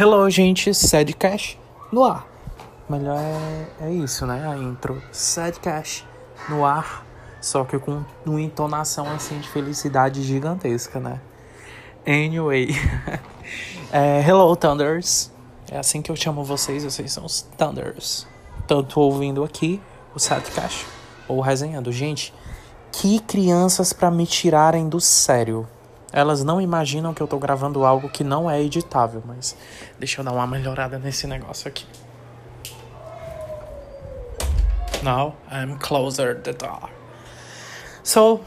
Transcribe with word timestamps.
Hello, 0.00 0.30
gente, 0.30 0.72
Sadcast 0.72 1.58
no 1.90 2.04
ar. 2.04 2.24
Melhor 2.88 3.18
é, 3.18 3.86
é 3.86 3.92
isso, 3.92 4.24
né? 4.26 4.48
A 4.48 4.56
intro. 4.56 5.02
Sadcast 5.10 6.06
no 6.48 6.64
ar, 6.64 7.04
só 7.40 7.64
que 7.64 7.76
com 7.80 8.04
uma 8.24 8.40
entonação 8.40 9.10
assim 9.10 9.40
de 9.40 9.48
felicidade 9.48 10.22
gigantesca, 10.22 11.00
né? 11.00 11.20
Anyway. 12.06 12.68
é, 13.90 14.24
hello, 14.24 14.54
Thunders. 14.54 15.32
É 15.68 15.78
assim 15.78 16.00
que 16.00 16.12
eu 16.12 16.16
chamo 16.16 16.44
vocês, 16.44 16.84
vocês 16.84 17.10
são 17.10 17.24
os 17.24 17.42
Thunders. 17.58 18.24
Tanto 18.68 19.00
ouvindo 19.00 19.42
aqui 19.42 19.82
o 20.14 20.20
Sadcast 20.20 20.86
ou 21.26 21.40
resenhando. 21.40 21.90
Gente, 21.90 22.32
que 22.92 23.18
crianças 23.18 23.92
para 23.92 24.12
me 24.12 24.28
tirarem 24.28 24.88
do 24.88 25.00
sério. 25.00 25.66
Elas 26.12 26.42
não 26.42 26.60
imaginam 26.60 27.12
que 27.12 27.20
eu 27.20 27.26
tô 27.26 27.38
gravando 27.38 27.84
algo 27.84 28.08
que 28.08 28.24
não 28.24 28.50
é 28.50 28.62
editável, 28.62 29.22
mas 29.26 29.56
deixa 29.98 30.20
eu 30.20 30.24
dar 30.24 30.32
uma 30.32 30.46
melhorada 30.46 30.98
nesse 30.98 31.26
negócio 31.26 31.68
aqui. 31.68 31.86
Now 35.02 35.36
I'm 35.52 35.76
closer 35.78 36.40
the 36.40 36.52
door. 36.52 36.90
So, 38.02 38.40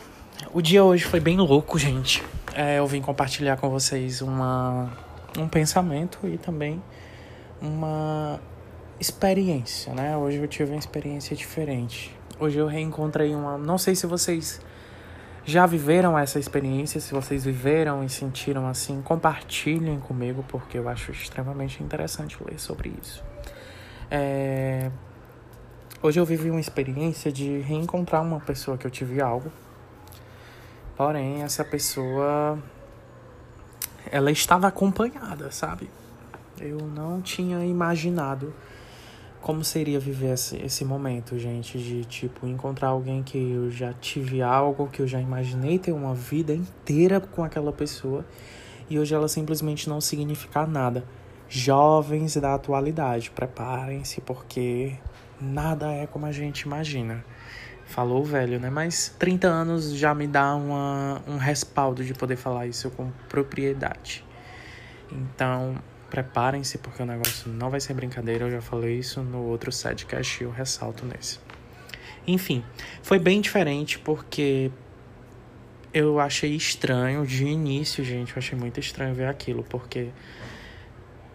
o 0.54 0.62
dia 0.62 0.84
hoje 0.84 1.06
foi 1.06 1.20
bem 1.20 1.38
louco, 1.38 1.78
gente. 1.78 2.24
É, 2.54 2.80
eu 2.80 2.88
vim 2.88 3.02
compartilhar 3.02 3.58
com 3.58 3.70
vocês 3.70 4.22
uma, 4.22 4.92
um 5.38 5.48
pensamento 5.48 6.28
e 6.28 6.38
também 6.38 6.82
uma 7.62 8.40
experiência, 9.00 9.94
né? 9.94 10.18
Hoje 10.18 10.38
eu 10.38 10.48
tive 10.48 10.72
uma 10.72 10.80
experiência 10.80 11.36
diferente. 11.36 12.14
Hoje 12.40 12.58
eu 12.58 12.68
reencontrei 12.68 13.34
uma. 13.34 13.58
Não 13.58 13.78
sei 13.78 13.96
se 13.96 14.06
vocês 14.06 14.60
já 15.44 15.66
viveram 15.66 16.18
essa 16.18 16.40
experiência, 16.40 17.02
se 17.02 17.14
vocês 17.14 17.44
viveram 17.44 18.04
e 18.04 18.10
sentiram 18.10 18.68
assim, 18.68 19.02
compartilhem 19.02 20.00
comigo, 20.00 20.46
porque 20.48 20.78
eu 20.78 20.88
acho 20.88 21.12
extremamente 21.12 21.82
interessante 21.82 22.38
ler 22.44 22.60
sobre 22.60 22.94
isso. 23.02 23.24
É... 24.10 24.92
Hoje 26.04 26.20
eu 26.20 26.26
vivi 26.26 26.50
uma 26.50 26.60
experiência 26.60 27.32
de 27.32 27.60
reencontrar 27.60 28.22
uma 28.22 28.40
pessoa 28.40 28.78
que 28.78 28.86
eu 28.86 28.92
tive 28.92 29.22
algo, 29.22 29.52
porém 30.96 31.44
essa 31.44 31.64
pessoa 31.64 32.58
ela 34.10 34.32
estava 34.32 34.68
acompanhada, 34.68 35.52
sabe? 35.52 35.90
Eu 36.60 36.78
não 36.78 37.22
tinha 37.22 37.64
imaginado 37.66 38.54
como 39.42 39.64
seria 39.64 40.00
viver 40.00 40.34
esse, 40.34 40.56
esse 40.58 40.86
momento, 40.86 41.38
gente, 41.40 41.80
de 41.80 42.06
tipo 42.06 42.46
encontrar 42.46 42.90
alguém 42.90 43.24
que 43.24 43.38
eu 43.38 43.72
já 43.72 43.92
tive 43.94 44.42
algo, 44.42 44.88
que 44.88 45.02
eu 45.02 45.08
já 45.08 45.20
imaginei 45.20 45.80
ter 45.80 45.92
uma 45.92 46.14
vida 46.14 46.54
inteira 46.54 47.20
com 47.20 47.44
aquela 47.44 47.74
pessoa 47.74 48.24
e 48.90 49.00
hoje 49.00 49.16
ela 49.16 49.28
simplesmente 49.28 49.90
não 49.90 50.00
significa 50.00 50.68
nada. 50.68 51.04
Jovens 51.50 52.38
da 52.38 52.54
atualidade, 52.54 53.32
preparem-se 53.32 54.22
porque 54.22 54.96
nada 55.40 55.92
é 55.92 56.06
como 56.06 56.28
a 56.28 56.32
gente 56.32 56.62
imagina. 56.62 57.26
Falou 57.88 58.24
velho, 58.24 58.60
né? 58.60 58.70
Mas 58.70 59.14
30 59.18 59.48
anos 59.48 59.96
já 59.96 60.14
me 60.14 60.28
dá 60.28 60.56
uma, 60.56 61.22
um 61.28 61.38
respaldo 61.38 62.06
de 62.06 62.14
poder 62.14 62.38
falar 62.38 62.68
isso 62.68 62.90
com 62.92 63.12
propriedade. 63.28 64.24
Então, 65.12 65.76
Preparem-se 66.12 66.78
porque 66.78 67.02
o 67.02 67.06
negócio 67.06 67.50
não 67.50 67.70
vai 67.70 67.80
ser 67.80 67.94
brincadeira, 67.94 68.46
eu 68.46 68.52
já 68.52 68.62
falei 68.62 69.00
isso 69.00 69.22
no 69.22 69.44
outro 69.46 69.72
sidecast 69.72 70.42
e 70.42 70.44
eu 70.44 70.52
ressalto 70.52 71.06
nesse. 71.06 71.40
Enfim, 72.28 72.64
foi 73.02 73.18
bem 73.18 73.40
diferente 73.40 73.98
porque 73.98 74.70
eu 75.94 76.20
achei 76.20 76.54
estranho 76.54 77.26
de 77.26 77.46
início, 77.46 78.04
gente, 78.04 78.32
eu 78.32 78.40
achei 78.40 78.58
muito 78.60 78.80
estranho 78.80 79.16
ver 79.16 79.28
aquilo, 79.28 79.64
porque 79.64 80.10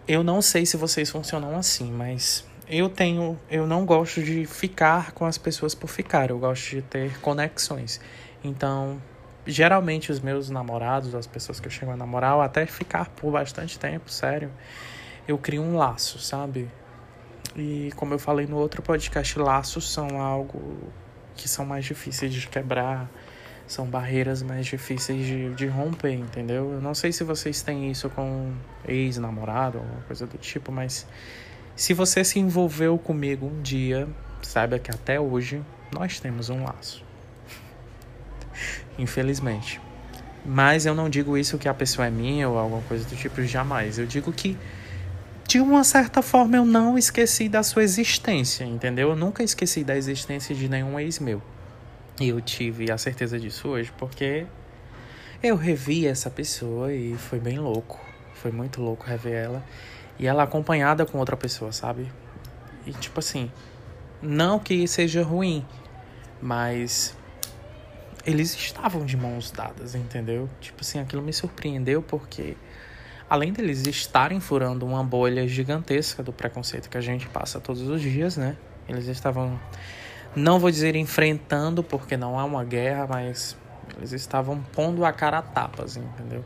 eu 0.07 0.23
não 0.23 0.43
sei 0.43 0.67
se 0.67 0.77
vocês 0.77 1.11
funcionam 1.11 1.57
assim, 1.57 1.91
mas 1.91 2.47
eu 2.69 2.91
tenho, 2.91 3.39
eu 3.51 3.67
não 3.67 3.87
gosto 3.87 4.23
de 4.23 4.45
ficar 4.45 5.13
com 5.13 5.25
as 5.25 5.39
pessoas 5.39 5.75
por 5.75 5.89
ficar, 5.89 6.29
eu 6.29 6.39
gosto 6.39 6.69
de 6.69 6.83
ter 6.83 7.19
conexões. 7.21 7.99
Então, 8.45 9.01
geralmente 9.47 10.11
os 10.11 10.21
meus 10.21 10.51
namorados, 10.51 11.15
as 11.15 11.27
pessoas 11.27 11.61
que 11.61 11.67
eu 11.67 11.71
chego 11.71 11.93
a 11.93 11.97
namorar, 11.97 12.41
até 12.41 12.67
ficar 12.67 13.09
por 13.11 13.31
bastante 13.31 13.79
tempo, 13.79 14.11
sério, 14.11 14.51
eu 15.27 15.39
crio 15.39 15.63
um 15.63 15.77
laço, 15.77 16.19
sabe? 16.19 16.69
E 17.55 17.91
como 17.97 18.15
eu 18.15 18.19
falei 18.19 18.47
no 18.47 18.57
outro 18.57 18.83
podcast, 18.83 19.39
laços 19.39 19.91
são 19.91 20.21
algo 20.21 20.93
que 21.35 21.49
são 21.49 21.65
mais 21.65 21.85
difíceis 21.85 22.33
de 22.33 22.47
quebrar, 22.49 23.09
são 23.67 23.87
barreiras 23.87 24.43
mais 24.43 24.67
difíceis 24.67 25.25
de, 25.25 25.55
de 25.55 25.67
romper, 25.67 26.13
entendeu? 26.13 26.73
Eu 26.73 26.81
não 26.81 26.95
sei 26.95 27.13
se 27.13 27.25
vocês 27.25 27.63
têm 27.63 27.91
isso 27.91 28.11
com 28.11 28.53
ex-namorado 28.87 29.79
ou 29.79 29.85
alguma 29.85 30.03
coisa 30.03 30.27
do 30.27 30.39
tipo, 30.39 30.71
mas 30.71 31.07
se 31.75 31.95
você 31.95 32.25
se 32.25 32.39
envolveu 32.39 32.99
comigo 32.99 33.47
um 33.47 33.63
dia, 33.63 34.09
saiba 34.43 34.79
que 34.79 34.91
até 34.91 35.19
hoje 35.21 35.63
nós 35.93 36.21
temos 36.21 36.49
um 36.49 36.65
laço 36.65 37.06
infelizmente. 38.99 39.81
Mas 40.45 40.87
eu 40.87 40.95
não 40.95 41.11
digo 41.11 41.37
isso 41.37 41.59
que 41.59 41.69
a 41.69 41.75
pessoa 41.75 42.07
é 42.07 42.11
minha 42.11 42.49
ou 42.49 42.59
alguma 42.59 42.83
coisa 42.83 43.05
do 43.05 43.17
tipo, 43.17 43.43
jamais. 43.43 43.99
Eu 43.99 44.07
digo 44.07 44.33
que, 44.33 44.57
de 45.47 45.61
uma 45.61 45.83
certa 45.83 46.23
forma, 46.23 46.57
eu 46.57 46.65
não 46.65 46.97
esqueci 46.97 47.49
da 47.49 47.63
sua 47.63 47.83
existência, 47.83 48.65
entendeu? 48.65 49.11
Eu 49.11 49.17
nunca 49.17 49.43
esqueci 49.43 49.83
da 49.83 49.97
existência 49.97 50.55
de 50.55 50.69
nenhum 50.69 50.99
ex 51.01 51.19
meu. 51.19 51.43
E 52.21 52.29
eu 52.29 52.41
tive 52.41 52.91
a 52.91 52.97
certeza 52.97 53.39
disso 53.39 53.69
hoje, 53.69 53.93
porque 53.99 54.47
eu 55.43 55.57
revi 55.57 56.07
essa 56.07 56.31
pessoa 56.31 56.93
e 56.93 57.15
foi 57.17 57.41
bem 57.41 57.59
louco. 57.59 58.01
Foi 58.35 58.53
muito 58.53 58.81
louco 58.81 59.05
rever 59.05 59.35
ela. 59.35 59.65
E 60.19 60.27
ela 60.27 60.45
acompanhada 60.45 61.05
com 61.05 61.19
outra 61.19 61.37
pessoa, 61.37 61.73
sabe? 61.73 62.11
E 62.87 62.93
tipo 62.93 63.19
assim, 63.19 63.51
não 64.23 64.59
que 64.59 64.87
seja 64.87 65.23
ruim, 65.23 65.67
mas 66.41 67.17
eles 68.27 68.55
estavam 68.55 69.07
de 69.07 69.17
mãos 69.17 69.51
dadas, 69.53 69.95
entendeu? 69.95 70.51
Tipo 70.61 70.83
assim, 70.83 70.99
aquilo 70.99 71.23
me 71.23 71.33
surpreendeu 71.33 72.03
porque 72.03 72.57
além 73.31 73.53
deles 73.53 73.87
estarem 73.87 74.41
furando 74.41 74.85
uma 74.85 75.03
bolha 75.03 75.47
gigantesca 75.47 76.23
do 76.23 76.33
preconceito 76.33 76.91
que 76.91 76.99
a 76.99 77.01
gente 77.01 77.29
passa 77.29 77.61
todos 77.61 77.83
os 77.83 78.03
dias, 78.03 78.37
né? 78.37 78.57
Eles 78.89 79.07
estavam 79.07 79.59
não 80.35 80.59
vou 80.59 80.71
dizer 80.71 80.97
enfrentando 80.97 81.83
porque 81.83 82.17
não 82.17 82.39
há 82.39 82.45
uma 82.45 82.65
guerra, 82.65 83.07
mas 83.09 83.57
eles 83.97 84.13
estavam 84.13 84.61
pondo 84.75 85.05
a 85.05 85.13
cara 85.13 85.39
a 85.39 85.43
tapas, 85.43 85.97
entendeu? 85.97 86.45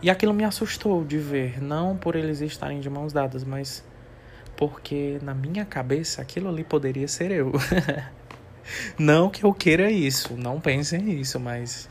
E 0.00 0.08
aquilo 0.08 0.32
me 0.32 0.44
assustou 0.44 1.04
de 1.04 1.18
ver, 1.18 1.62
não 1.62 1.96
por 1.96 2.16
eles 2.16 2.40
estarem 2.40 2.80
de 2.80 2.88
mãos 2.88 3.12
dadas, 3.12 3.44
mas 3.44 3.84
porque 4.56 5.18
na 5.22 5.34
minha 5.34 5.64
cabeça 5.64 6.22
aquilo 6.22 6.48
ali 6.48 6.64
poderia 6.64 7.08
ser 7.08 7.30
eu. 7.30 7.52
Não 8.98 9.30
que 9.30 9.44
eu 9.44 9.52
queira 9.52 9.90
isso, 9.90 10.34
não 10.36 10.60
pensem 10.60 11.00
nisso, 11.00 11.38
mas 11.38 11.88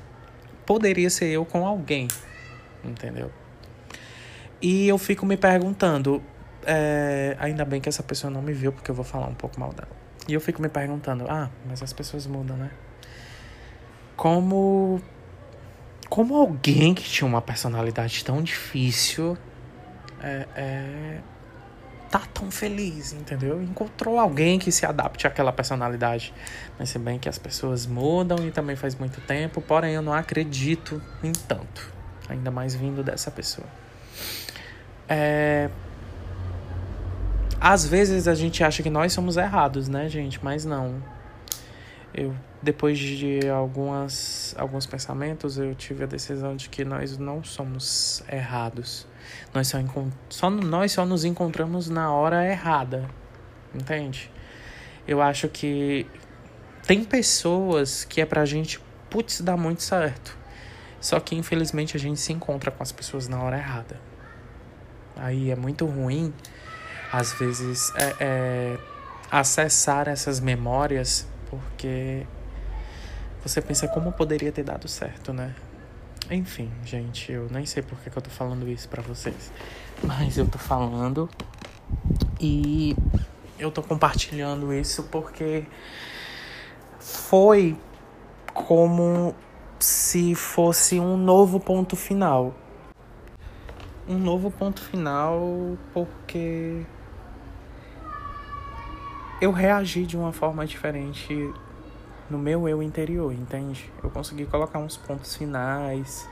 poderia 0.66 1.10
ser 1.10 1.28
eu 1.28 1.46
com 1.46 1.66
alguém, 1.66 2.08
entendeu? 2.84 3.32
E 4.62 4.88
eu 4.88 4.98
fico 4.98 5.26
me 5.26 5.38
perguntando, 5.38 6.22
é, 6.66 7.36
ainda 7.40 7.64
bem 7.64 7.80
que 7.80 7.90
essa 7.90 8.04
pessoa 8.04 8.32
não 8.32 8.42
me 8.42 8.54
viu, 8.54 8.72
porque 8.72 8.90
eu 8.90 8.96
vou 8.96 9.06
falar 9.06 9.28
um 9.28 9.36
pouco 9.36 9.60
mal 9.60 9.72
dela. 9.74 9.92
E 10.28 10.34
eu 10.34 10.42
fico 10.42 10.62
me 10.62 10.70
perguntando, 10.70 11.26
ah, 11.30 11.50
mas 11.68 11.84
as 11.84 11.94
pessoas 11.94 12.26
mudam, 12.26 12.58
né? 12.58 12.72
Como. 14.16 15.02
Como 16.10 16.36
alguém 16.36 16.94
que 16.94 17.04
tinha 17.04 17.28
uma 17.28 17.42
personalidade 17.42 18.24
tão 18.24 18.42
difícil 18.42 19.36
é, 20.22 20.48
é 20.56 21.20
tá 22.18 22.26
tão 22.34 22.50
feliz, 22.50 23.12
entendeu? 23.12 23.62
Encontrou 23.62 24.18
alguém 24.18 24.58
que 24.58 24.72
se 24.72 24.86
adapte 24.86 25.28
àquela 25.28 25.52
personalidade. 25.52 26.34
Mas 26.80 26.90
se 26.90 26.98
bem 26.98 27.20
que 27.20 27.28
as 27.28 27.38
pessoas 27.38 27.86
mudam 27.86 28.38
e 28.48 28.52
também 28.52 28.78
faz 28.78 28.96
muito 28.96 29.20
tempo, 29.20 29.62
porém 29.62 29.96
eu 29.96 30.02
não 30.02 30.14
acredito 30.14 31.02
em 31.22 31.34
tanto. 31.34 31.94
Ainda 32.30 32.50
mais 32.50 32.74
vindo 32.74 33.04
dessa 33.04 33.30
pessoa. 33.30 33.68
É... 35.10 35.70
Às 37.60 37.86
vezes 37.86 38.30
a 38.30 38.36
gente 38.36 38.64
acha 38.64 38.82
que 38.82 38.90
nós 38.90 39.12
somos 39.12 39.36
errados, 39.36 39.90
né, 39.90 40.08
gente? 40.08 40.40
Mas 40.42 40.64
não. 40.64 41.04
Eu, 42.16 42.34
depois 42.62 42.98
de 42.98 43.50
algumas, 43.50 44.56
alguns 44.58 44.86
pensamentos, 44.86 45.58
eu 45.58 45.76
tive 45.76 46.04
a 46.04 46.08
decisão 46.08 46.56
de 46.56 46.70
que 46.70 46.86
nós 46.86 47.18
não 47.18 47.44
somos 47.44 48.24
errados 48.32 49.06
nós 49.54 49.68
só, 49.68 49.78
só, 50.30 50.50
nós 50.50 50.92
só 50.92 51.06
nos 51.06 51.24
encontramos 51.24 51.90
na 51.90 52.12
hora 52.12 52.46
errada, 52.46 53.10
entende? 53.74 54.32
Eu 55.08 55.22
acho 55.22 55.48
que 55.48 56.06
tem 56.86 57.04
pessoas 57.04 58.04
que 58.04 58.22
é 58.22 58.26
pra 58.26 58.46
gente, 58.46 58.80
putz, 59.10 59.42
dar 59.42 59.58
muito 59.58 59.84
certo. 59.84 60.38
Só 61.00 61.20
que 61.20 61.36
infelizmente 61.36 61.96
a 61.96 62.00
gente 62.00 62.20
se 62.20 62.34
encontra 62.34 62.72
com 62.72 62.82
as 62.82 62.92
pessoas 62.92 63.28
na 63.28 63.42
hora 63.42 63.58
errada. 63.58 64.00
Aí 65.16 65.52
é 65.52 65.56
muito 65.56 65.86
ruim, 65.86 66.34
às 67.12 67.32
vezes, 67.34 67.94
é, 67.96 68.16
é, 68.20 68.78
acessar 69.32 70.08
essas 70.08 70.40
memórias, 70.40 71.28
porque 71.50 72.26
você 73.44 73.62
pensa 73.62 73.88
como 73.88 74.12
poderia 74.12 74.52
ter 74.52 74.64
dado 74.64 74.88
certo, 74.88 75.32
né? 75.32 75.56
Enfim, 76.30 76.72
gente, 76.84 77.32
eu 77.32 77.48
nem 77.52 77.66
sei 77.66 77.84
por 77.84 78.00
que, 78.00 78.10
eu 78.10 78.22
tô 78.22 78.30
falando 78.30 78.68
isso 78.68 78.90
pra 78.90 79.02
vocês. 79.02 79.52
Mas 80.04 80.38
eu 80.38 80.48
tô 80.48 80.58
falando. 80.58 81.30
E 82.40 82.96
eu 83.60 83.72
tô 83.72 83.84
compartilhando 83.84 84.74
isso 84.74 85.04
porque 85.04 85.66
foi 87.00 87.78
como 88.54 89.36
se 89.80 90.34
fosse 90.34 91.00
um 91.00 91.16
novo 91.16 91.60
ponto 91.60 91.96
final. 91.96 92.56
Um 94.08 94.18
novo 94.18 94.50
ponto 94.50 94.82
final 94.82 95.78
porque 95.94 96.86
eu 99.42 99.52
reagi 99.52 100.06
de 100.06 100.18
uma 100.18 100.32
forma 100.32 100.66
diferente 100.66 101.54
no 102.30 102.38
meu 102.38 102.68
eu 102.68 102.82
interior, 102.82 103.34
entende? 103.34 103.92
Eu 104.04 104.10
consegui 104.10 104.46
colocar 104.46 104.80
uns 104.80 104.98
pontos 104.98 105.36
finais 105.36 106.28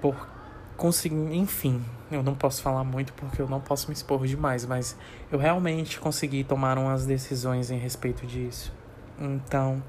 por 0.00 0.28
conseguir, 0.76 1.16
enfim, 1.34 1.82
eu 2.10 2.22
não 2.22 2.34
posso 2.34 2.62
falar 2.62 2.84
muito 2.84 3.12
porque 3.14 3.40
eu 3.40 3.48
não 3.48 3.60
posso 3.60 3.88
me 3.88 3.94
expor 3.94 4.26
demais, 4.26 4.64
mas 4.64 4.96
eu 5.30 5.38
realmente 5.38 5.98
consegui 5.98 6.44
tomar 6.44 6.78
umas 6.78 7.06
decisões 7.06 7.70
em 7.70 7.78
respeito 7.78 8.26
disso. 8.26 8.72
Então, 9.18 9.82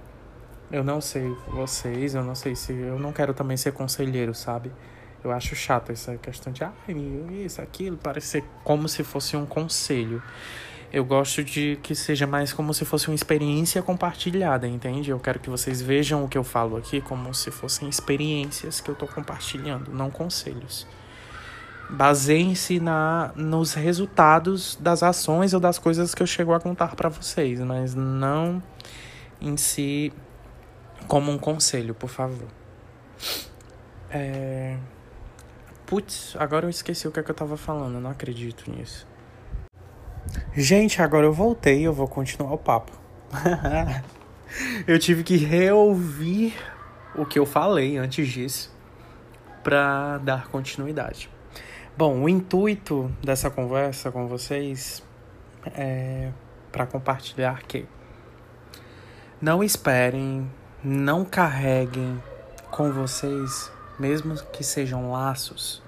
eu 0.72 0.84
não 0.84 1.02
sei 1.02 1.36
vocês, 1.48 2.16
eu 2.16 2.24
não 2.24 2.36
sei 2.36 2.56
se 2.56 2.74
eu 2.74 3.00
não 3.00 3.12
quero 3.12 3.34
também 3.34 3.58
ser 3.58 3.72
conselheiro, 3.74 4.34
sabe? 4.34 4.72
Eu 5.24 5.32
acho 5.32 5.56
chato 5.56 5.92
essa 5.92 6.16
questão 6.18 6.54
de 6.54 6.64
ah, 6.64 6.74
isso, 7.32 7.62
aquilo, 7.62 7.98
parecer 7.98 8.44
como 8.64 8.88
se 8.88 9.04
fosse 9.04 9.36
um 9.36 9.46
conselho. 9.46 10.22
Eu 10.92 11.04
gosto 11.04 11.44
de 11.44 11.78
que 11.84 11.94
seja 11.94 12.26
mais 12.26 12.54
como 12.54 12.74
se 12.74 12.86
fosse 12.86 13.10
uma 13.10 13.16
experiência 13.16 13.82
compartilhada, 13.82 14.66
entende? 14.68 15.10
Eu 15.10 15.20
quero 15.20 15.38
que 15.38 15.50
vocês 15.50 15.82
vejam 15.82 16.24
o 16.24 16.30
que 16.30 16.38
eu 16.38 16.46
falo 16.46 16.78
aqui 16.78 17.02
como 17.02 17.34
se 17.34 17.52
fossem 17.52 17.90
experiências 17.90 18.80
que 18.80 18.90
eu 18.90 18.94
estou 18.94 19.08
compartilhando, 19.08 19.92
não 19.92 20.10
conselhos. 20.10 20.88
Baseiem-se 21.90 22.80
na 22.80 23.32
nos 23.36 23.74
resultados 23.74 24.78
das 24.80 25.04
ações 25.04 25.54
ou 25.54 25.60
das 25.60 25.78
coisas 25.78 26.16
que 26.16 26.24
eu 26.24 26.28
chego 26.28 26.54
a 26.54 26.60
contar 26.60 26.96
para 26.96 27.10
vocês, 27.10 27.60
mas 27.60 27.94
não 27.94 28.64
em 29.42 29.58
si 29.58 30.14
como 31.08 31.32
um 31.32 31.38
conselho, 31.38 31.94
por 31.94 32.10
favor. 32.10 32.48
É... 34.10 34.78
Putz, 35.86 36.36
agora 36.40 36.66
eu 36.66 36.70
esqueci 36.70 37.08
o 37.08 37.12
que, 37.12 37.20
é 37.20 37.24
que 37.24 37.32
eu 37.32 37.36
tava 37.36 37.58
falando, 37.58 38.00
não 38.00 38.10
acredito 38.10 38.70
nisso. 38.70 39.08
Gente, 40.54 41.02
agora 41.02 41.26
eu 41.26 41.34
voltei, 41.34 41.86
eu 41.86 41.94
vou 41.94 42.08
continuar 42.08 42.54
o 42.54 42.58
papo. 42.58 42.92
eu 44.88 44.98
tive 44.98 45.24
que 45.24 45.38
reouvir 45.38 46.56
o 47.16 47.26
que 47.26 47.38
eu 47.38 47.46
falei 47.46 47.98
antes 47.98 48.28
disso 48.28 48.76
para 49.64 50.18
dar 50.20 50.48
continuidade. 50.48 51.30
Bom, 51.96 52.22
o 52.22 52.30
intuito 52.30 53.12
dessa 53.24 53.50
conversa 53.50 54.12
com 54.12 54.28
vocês 54.28 55.04
é 55.76 56.32
para 56.72 56.86
compartilhar 56.86 57.64
que 57.64 57.86
não 59.42 59.64
esperem, 59.64 60.50
não 60.84 61.24
carreguem 61.24 62.22
com 62.72 62.92
vocês, 62.92 63.72
mesmo 64.00 64.36
que 64.52 64.64
sejam 64.64 65.12
laços, 65.12 65.82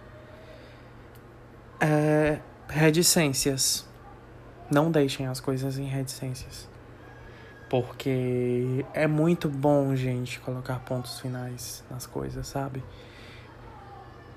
é, 1.80 2.40
reticências 2.68 3.89
não 4.72 4.92
deixem 4.92 5.28
as 5.28 5.40
coisas 5.40 5.78
em 5.78 5.86
reticências. 5.86 6.68
Porque 7.70 8.86
é 8.94 9.08
muito 9.08 9.48
bom, 9.48 9.96
gente, 9.96 10.40
colocar 10.40 10.80
pontos 10.80 11.20
finais 11.20 11.84
nas 11.90 12.08
coisas, 12.08 12.48
sabe? 12.48 12.84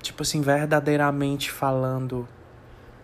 Tipo 0.02 0.22
assim, 0.22 0.42
verdadeiramente 0.42 1.50
falando, 1.50 2.28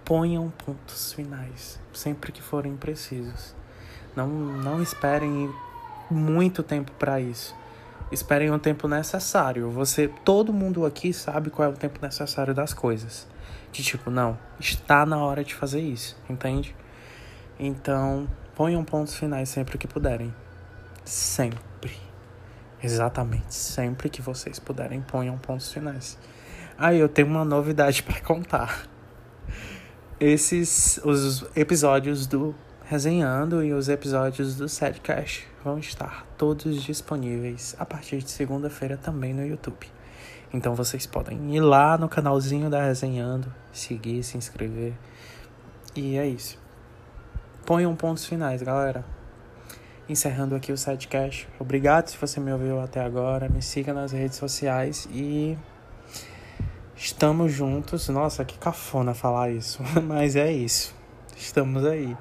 ponham 0.04 0.50
pontos 0.50 1.12
finais 1.12 1.80
sempre 1.92 2.32
que 2.32 2.42
forem 2.42 2.76
precisos. 2.76 3.54
Não, 4.14 4.26
não 4.26 4.82
esperem 4.82 5.52
muito 6.10 6.62
tempo 6.62 6.92
para 6.92 7.20
isso. 7.20 7.54
Esperem 8.10 8.50
o 8.50 8.58
tempo 8.58 8.88
necessário. 8.88 9.70
Você, 9.70 10.08
todo 10.24 10.52
mundo 10.52 10.86
aqui 10.86 11.12
sabe 11.12 11.50
qual 11.50 11.68
é 11.68 11.72
o 11.72 11.76
tempo 11.76 11.98
necessário 12.00 12.54
das 12.54 12.72
coisas. 12.72 13.26
De 13.70 13.82
tipo, 13.82 14.10
não, 14.10 14.38
está 14.58 15.04
na 15.04 15.18
hora 15.18 15.44
de 15.44 15.54
fazer 15.54 15.80
isso, 15.80 16.16
entende? 16.28 16.74
Então, 17.58 18.28
ponham 18.54 18.84
pontos 18.84 19.16
finais 19.16 19.48
sempre 19.48 19.76
que 19.76 19.88
puderem. 19.88 20.32
Sempre. 21.04 21.96
Exatamente. 22.82 23.52
Sempre 23.52 24.08
que 24.08 24.22
vocês 24.22 24.60
puderem, 24.60 25.00
ponham 25.00 25.36
pontos 25.38 25.72
finais. 25.72 26.16
Aí 26.76 26.96
ah, 26.96 27.00
eu 27.00 27.08
tenho 27.08 27.26
uma 27.26 27.44
novidade 27.44 28.02
para 28.04 28.20
contar. 28.20 28.86
Esses 30.20 31.00
os 31.04 31.44
episódios 31.56 32.26
do 32.26 32.54
Resenhando 32.84 33.62
e 33.62 33.72
os 33.72 33.88
episódios 33.88 34.54
do 34.54 34.68
Sadcast 34.68 35.46
vão 35.64 35.78
estar 35.78 36.24
todos 36.38 36.82
disponíveis 36.82 37.76
a 37.78 37.84
partir 37.84 38.18
de 38.18 38.30
segunda-feira 38.30 38.96
também 38.96 39.34
no 39.34 39.44
YouTube. 39.44 39.86
Então 40.52 40.74
vocês 40.74 41.06
podem 41.06 41.54
ir 41.54 41.60
lá 41.60 41.98
no 41.98 42.08
canalzinho 42.08 42.70
da 42.70 42.82
Resenhando, 42.82 43.52
seguir, 43.72 44.22
se 44.22 44.38
inscrever. 44.38 44.94
E 45.94 46.16
é 46.16 46.26
isso 46.26 46.67
ponham 47.68 47.94
pontos 47.94 48.24
finais, 48.24 48.62
galera. 48.62 49.04
Encerrando 50.08 50.54
aqui 50.54 50.72
o 50.72 50.78
sidecast. 50.78 51.46
Obrigado 51.58 52.08
se 52.08 52.16
você 52.16 52.40
me 52.40 52.50
ouviu 52.50 52.80
até 52.80 52.98
agora. 52.98 53.46
Me 53.46 53.60
siga 53.60 53.92
nas 53.92 54.10
redes 54.10 54.38
sociais 54.38 55.06
e 55.12 55.54
estamos 56.96 57.52
juntos. 57.52 58.08
Nossa, 58.08 58.42
que 58.42 58.56
cafona 58.56 59.12
falar 59.12 59.50
isso, 59.50 59.82
mas 60.02 60.34
é 60.34 60.50
isso. 60.50 60.94
Estamos 61.36 61.84
aí. 61.84 62.16